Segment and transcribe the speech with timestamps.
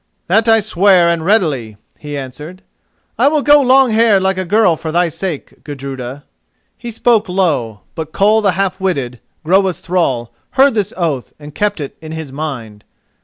[0.25, 2.63] "That I swear, and readily," he answered.
[3.19, 6.23] "I will go long haired like a girl for thy sake, Gudruda."
[6.75, 11.79] He spoke low, but Koll the Half witted, Groa's thrall, heard this oath and kept
[11.79, 12.83] it in his mind.